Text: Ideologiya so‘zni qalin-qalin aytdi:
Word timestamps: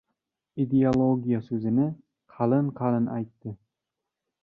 Ideologiya 0.63 1.43
so‘zni 1.51 1.87
qalin-qalin 2.39 3.11
aytdi: 3.21 3.59